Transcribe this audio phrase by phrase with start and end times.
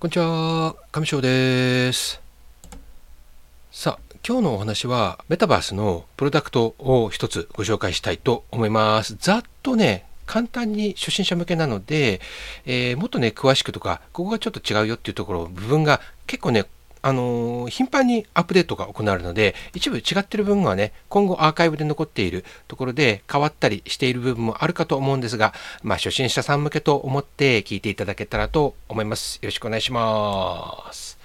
[0.00, 2.22] こんにちは、上翔です。
[3.70, 9.14] さあ、今日のお話は、メタバースのプロダクトを一つご紹介したいと思います。
[9.20, 12.22] ざっとね、簡単に初心者向けなので、
[12.64, 16.64] えーもっとね、詳しくとか、ここがちょっと違うよっていうところ、部分が結構ね、
[17.02, 29.36] あのー頻繁にアップデートが行われるので、一部違ってる部分はね、今後アーカイブで残っているところで変わったりしている部分もあるかと思うんですが、まあ、初心者さん向けと思って聞いていただけたらと思います。
[29.36, 31.18] よろしくお願いします。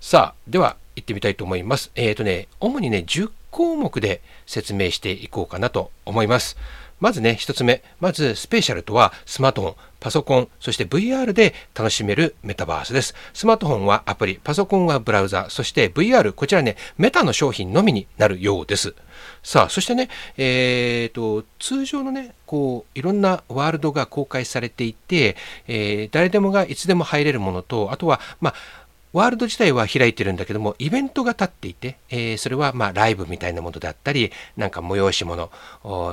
[0.00, 1.90] さあ、では行ってみたいと思います。
[1.94, 6.56] えっ、とね、主にね、10項目で説明していこうかなと思います。
[7.00, 7.82] まずね、一つ目。
[8.00, 13.14] まず、スペシャルとはスマートフォン、パソコン、そして VR で楽しめるメタバースです。
[13.34, 18.94] スマートフォンはアプリ、パソコンはブラウザ、そして VR、こちらね、メタの商品のみになるようです。
[19.42, 25.36] さあ、そしてね、えーと、通常のね、こう、いろんなワールドが公開されていて、
[25.66, 28.54] えー誰でもがいつでも入れるものと、あとは、まあ、
[29.12, 35.50] ワールド自体は開いてるんだけども、イベントが立っていて、えーそれはまライブみたいなものであったり、なんか催し物、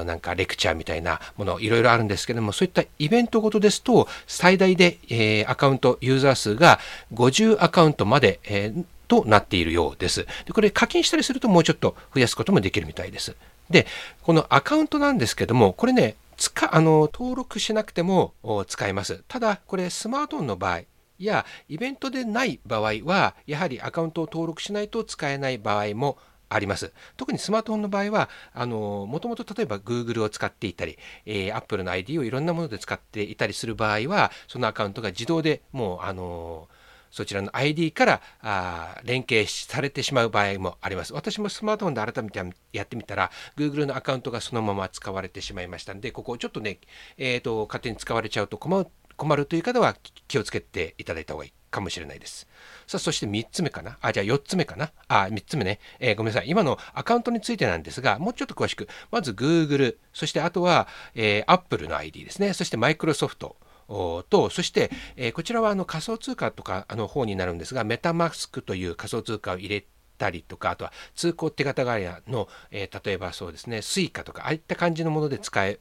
[0.05, 6.79] なんかレクチャーみたいなもの、いろいろあるんですけども、そういったイベントごとですと、最大で、えーアカウント、ユーザー数が
[7.13, 10.25] 50アカウントまで、えーとなっているようです。
[10.45, 13.35] でこれ課金したりするともうちょっと増やすこともできるみたいです。
[13.69, 13.85] で、
[14.23, 18.33] このアカウントなんですけども、これね、つかあの登録しなくても
[18.67, 19.23] 使えます。
[19.27, 20.81] ただ、これスマートフォンの場合、
[21.19, 26.17] やイベントでない場合はやはりアカウントを登録しないと使えない場合も
[26.49, 36.67] あります特にスマートフォンの場合はあのもともと例えば Google を使っていたり、えー、Apple の ID をいろんなもので使っていたりする場合はそのアカウントが自動でもうあの
[37.15, 41.13] そちらの ID からあ連携されてしまう場合もあります。
[41.13, 46.77] 私もスマートフォンで改めてやってみたら、Google のアカウントがそのまま使われてしまいましたので、ここをちょっとね、
[47.17, 49.95] えーと、勝手に使われちゃうと困る困るという方は
[50.27, 52.47] 気をつけていただいた方がいいかもしれないです。
[52.87, 53.97] さあ、そして3つ目かな？
[54.01, 54.91] あ、じゃあ4つ目かな？
[55.07, 55.79] あ、3つ目ね。
[55.99, 56.49] えーごめんなさい。
[56.49, 58.87] 今のアカウントについてなんですが、もうちょっと詳しく。
[59.11, 62.53] まず Google、そしてあとは、えー Apple の ID ですね。
[62.53, 63.55] そして Microsoft。
[63.87, 69.85] とそして、えーこちらはあの仮想通貨とかの方になるんですが、メタマスクという仮想通貨を入れ
[70.17, 75.79] たりとか、あとは通行手形ガヤの、えー例えばそうですね、スイカとか、ああいった感じのもので使う、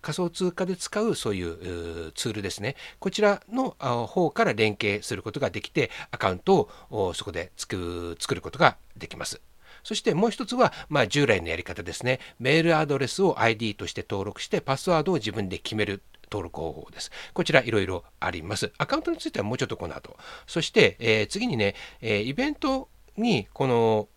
[0.00, 2.76] 仮想通貨で使うそういううツールですね。
[2.98, 3.76] こちらの
[4.06, 9.40] 方から連携することができて、アカウントをそこでつく作ることができます。
[9.82, 12.18] そしてもう一つは、まあ、従来のやり方ですね。
[12.40, 17.10] メールアドレスを ID として登録して、パスワードを自分で決める登録方法です。
[17.32, 18.72] こちらいろいろあります。
[18.78, 20.16] アカウントについてはもうちょっとこの後。
[20.46, 24.08] そして、えー次にね、えーイベントにこの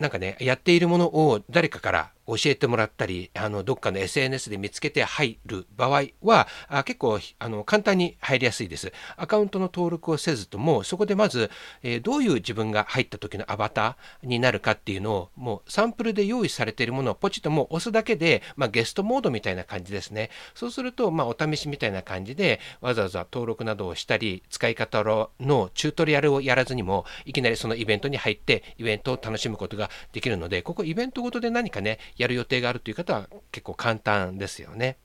[0.00, 8.92] なんかね、やっているものを誰かから教えてもらったり、あのどっかの SNS で見つけて入る場合は、あ結構あの簡単に入りやすいです。
[9.16, 11.50] アカウントの登録をせずとも、そこでまず、
[11.82, 20.30] えーどういう自分が入った時のアバターになるかっていうのを、もうサンプルで用意されているものをポチッともう押すだけで、まあ、ゲストモードみたいな感じですね。
[20.54, 34.98] そうすると、まあ、お試しみたいな感じで、わざわざ登録などをしたり、使い方のチュートリアルをやらずにも、いきなりそのイベントに入って、イベントを楽しむことができるので、ここイベントごとで何かね、やる予定があるという方は結構簡単ですよね。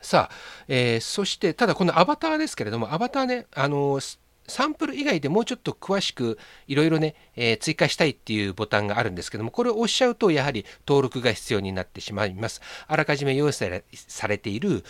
[0.00, 0.34] さあ、
[0.68, 4.00] えーそして、ただこのアバターですけれども、アバターね、あの
[4.46, 12.62] サンプル以外でもうちょっと詳しくいろいろね、えー追加したいっていうボタンがあるんですけども、これを押しちゃうと、やはり登録が必要になってしまいます。
[12.86, 14.84] あらかじめ用意されされている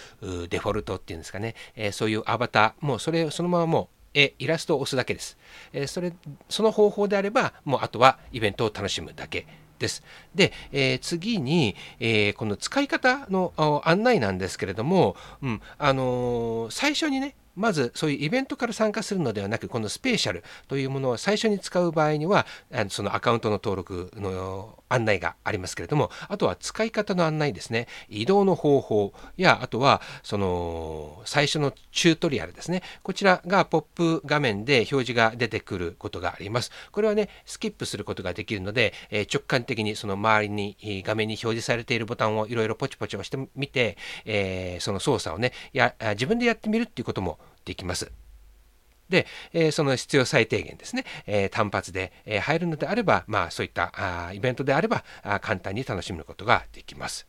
[0.50, 5.36] デフォルトっていうんですかね、えーそういうアバター、もうそれそのままもう、えイラストを押すだけです。
[5.72, 6.12] えそれ
[6.48, 9.46] その方法であれば、もうあとはイベントを楽しむだけ
[9.80, 10.04] です。
[10.34, 13.52] で、えー次に、えーこの使い方の
[13.84, 22.46] 案内なんですけれども、うんあのー最初にね、まずそういうイベントから参加するのではなく、このスペシャルというものを最初に使う場合には、
[22.88, 36.70] そのアカウントの登録の案内がありますけれども、あとは使い方の案内ですね、移動の方法や、あとはその最初のチュートリアルですね、こちらがポップ画面で表示が出てくることがあります。
[36.92, 48.10] これはね、スキップすることができるので、え直感的にその周りに画面に表示されているボタンをいろいろポチポチ押してみて、えその操作をねや、自分でやってみるっていうこともできます。
[49.08, 57.26] で、えその必要最低限ですね、え単発で、え入るのであれば、まあそういったあイベントであればあ簡単に楽しむことができます。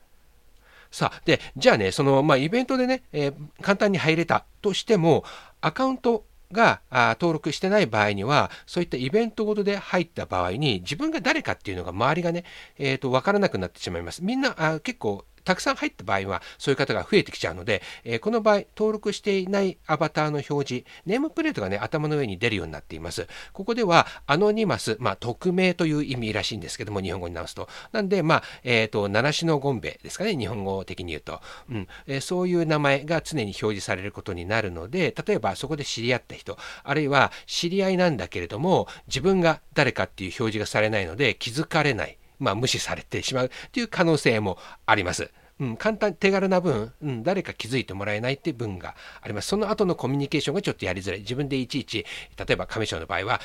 [0.92, 5.24] さあ、で、じゃあね、その、まあ、イベントでね、えー簡単に入れたとしても、
[5.62, 12.44] アカウントがあ登録してない場合には、そういったイベントごとで入った場合に、自分が誰かっていうのが周りがね、
[12.78, 14.24] えー、と分からなくなってしまいます。
[14.24, 23.28] みんなあ結構たくさん入った場合はそういう方が増えてきちゃうので、えー、この場合登録していないアバターの表示ネームプレートがね頭の上に出るようになっています。
[23.54, 27.68] ここではアノニマス、まあ、匿名という意味らしいんですけども日本語に直すと。
[27.92, 31.88] なんでまあえっ、ー、と七種のゴンベですかね日本語的に言うと、うん。
[32.08, 42.18] えー、そういう名前が常に表示されることになるので例えばそこで知り合った人あるいは知り合いなんだけれども自分が誰かっていう表示がされないので気づかれない。
[42.42, 45.32] まあ、無視されてしまうという可能性もあります。
[45.60, 49.48] うん、簡単、手軽な分、うん、誰か気づいてもらえないっていう分があります。
[49.48, 51.20] その後のコミュニケーションがちょっとやりづらい。
[51.20, 52.04] 自分でいちいち、
[52.36, 53.42] 例えば上昇の場合は、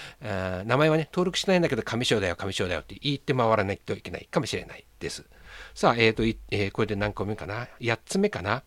[0.65, 5.27] 名前はね、登録しないんだけど上昇だよ、上昇だよって言って回らないといけないかもしれないです。
[5.75, 8.63] さあ、えっ、ー、と、えー、これで何個目かな ?8 つ目かな？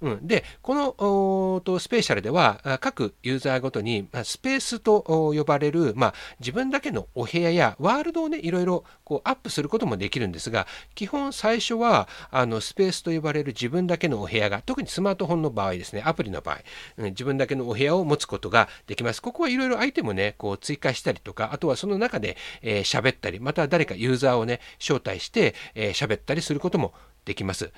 [0.00, 16.58] うん、で、このとスペーシャルでは、各ユーザーごとにまスペースと呼ばれる、まあ、自分だけのお部屋やワールドをね、いろいろこうアップすることもできるんですが、基本最初はあのスペースと呼ばれる自分だけのお部屋が、特にスマートフォンの場合ですね、アプリの場合、
[16.98, 19.22] うん、自分だけのお部屋を持つことができます。
[19.22, 27.72] ここはいろいろアイテムをね、こう追加したりとか、あとはその中で喋、えー、ったり、また誰かユーザーをね、招待して喋、えー、ったりすることもできます。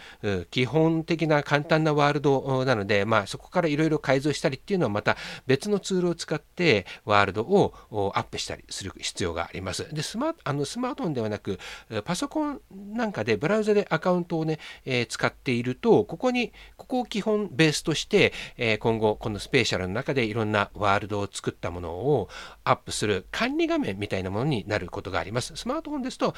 [0.51, 7.75] 基本的な簡単なワールドなので、まあ、そこからいろいろ改造したりっていうのはまた別のツールを使ってワールドを
[8.15, 9.93] アップしたりする必要があります。
[9.95, 11.59] でスマあのスマートフォンではなく
[12.05, 22.29] パソコンなんかでブラウザでアカウントをね、えー、使っているとここにここを基本ベースとして、えー、今後このスペーシャルの中でいろんなワールドを作ったものを
[22.65, 25.55] アップする管理画面みたいなものになることがあります。
[25.57, 26.35] スマートフォンですと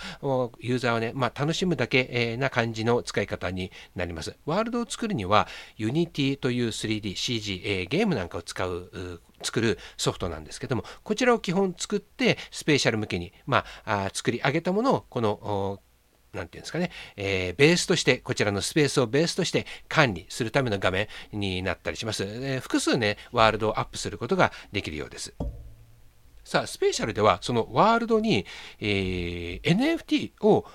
[0.60, 4.36] ユーザーはね、まあ、楽しむだけな感じの使い方になります。
[4.44, 5.48] ワールドを作るには
[5.78, 15.80] Unity という 3DCG、えー、ゲームなんかを使う作るソフトなんですけどもこちらを基本作ってスペシャル向けに、まあ、作り上げたものをこの
[16.36, 22.24] なんていうんですかね、えー、ベースとして、こちらのスペースをベースとして管理するための画面になったりします。
[22.24, 25.34] えー、複数ね、ワールドをアップすることができるようです。
[26.44, 28.46] さあ、スペシャルでは、そのワールドに、
[28.78, 30.66] えー、NFT を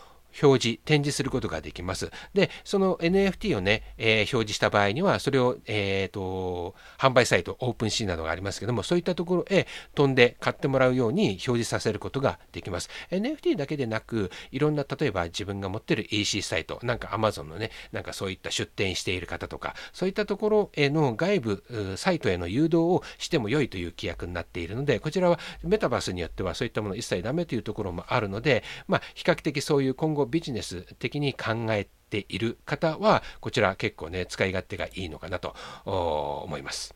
[0.42, 2.12] 表示、展示することができます。
[2.34, 12.90] で、その NFT をね、えー、表示した場合には、それを、えーと、販売サイト、オープンシーンなどがありますけども、そういったところへ飛んで買ってもらうように表示させることができます。
[13.10, 36.94] NFT だけでなく、いろんな、例えば自分が持ってる EC サイト、なんか Amazon のね、なんかそういった出店している方とか、そういったところへの外部サイトへの誘導をしても良いという規約になっているので、こちらはメタバースによってはそういったもの一切ダメというところもあるので、まあ、比較的そういう今後ビジネス的に考えている方はこちら結構ね使い勝手がいいのかなと思います。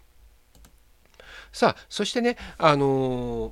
[1.51, 3.51] さあそしてねあの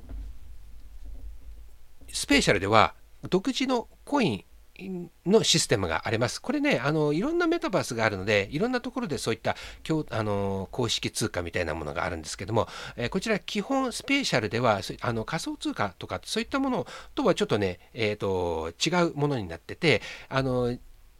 [2.12, 2.94] スペーシャルでは
[3.30, 4.44] 独自のコイン
[5.26, 6.42] のシステムがあります。
[6.42, 9.56] これね、あのいろんなメタバースがあるので、いろんなところでそういった
[10.10, 20.76] あの公式通貨みたいなものがあるんですけども、えー、こちら基本スペーシャルではあの仮想通貨とかそういったものとはちょっとね、えーと、違うものになってて、あの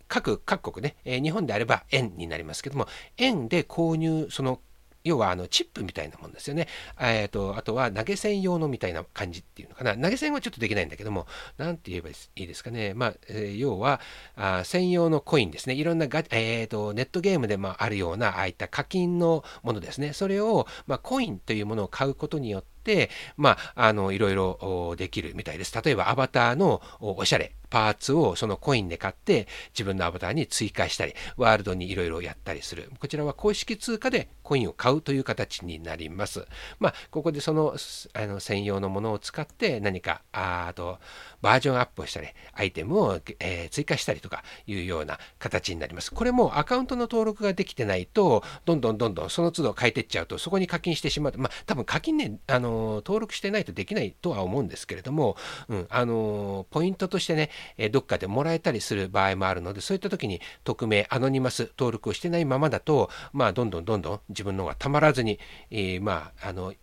[0.09, 4.61] 各各国ね、えー、日本であれば円になりますけども、円で購入、その
[5.05, 6.67] 要はあのチップみたいなもんですよね。
[6.99, 9.95] えーと、あとは投げ銭用のみたいな感じっていうのかな。
[9.95, 11.27] 投げ銭はちょっとできないんだけども、
[11.59, 12.95] なんて言えばいいですかね。
[12.95, 14.01] まあ、えー、要は
[14.35, 15.75] あ専用のコインですね。
[15.75, 20.15] いろんなガ、えーと、ネットゲームでもあるような、ああいった課金のものですね。
[20.15, 25.79] それを、まあ、コインというものを買うことによって、まあ、あのいろいろできるみたいです。
[25.83, 32.89] 例えばアバターのおしゃれ、パーツをそのコインで買って自分のアバターに追加したり、ワールドにいろいろやったりする。
[33.01, 36.47] こちらは公式通貨でコインを買うという形になります。
[36.79, 37.75] まあ、ここでその
[38.13, 41.01] あの専用のものを使って何か、あと
[41.43, 46.13] バージョンアップをしたり、アイテムを、えー、追加したりとかいうような形になります。
[46.13, 51.33] これもアカウントの登録ができてないと、どんどんどんどんその都度変えてっちゃうと、そこに課金してしまう。
[51.39, 55.37] まあ、多分課金ね、あの登録してないとできないとは思うんですけれども、
[55.69, 65.39] うん、あのポイントとしてね、えどっかでもらえたりする場合もあるので、そういった時に匿名、アノニマス登録をしてないままだと、まあ、どんどんどんどん自分の方がたまらずに、
[65.71, 66.75] えー、まあ、あの、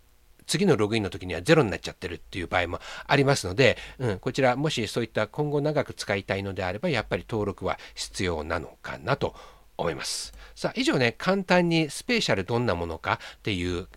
[0.48, 9.36] 次のログインの時にはゼロになっちゃってるっていう場合もありますので、うん、こちらもしそういった今後長く使いたいのであれば、やっぱり登録は必要なのかなと
[9.82, 10.34] 思います。
[10.56, 13.88] さあ、以上ね、簡単にスペーシャルどんなものかっていう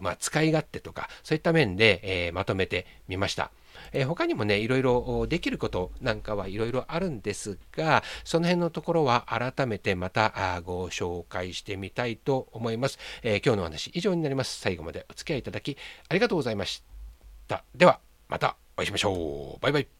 [0.00, 3.50] まあ、使い勝手とか、そういった面で、えー、まとめてみました。
[3.92, 12.98] えー、他にもね、いろいろできることなんかはいろいろあるんですが、その辺のところは改めてまたご紹介してみたいと思います。
[13.22, 14.60] えー、今日の話以上になります。
[14.60, 15.76] 最後までお付き合いいただき
[16.08, 16.82] ありがとうございまし
[17.46, 17.64] た。
[17.74, 19.62] では、またお会いしましょう。
[19.62, 19.97] バイバイ。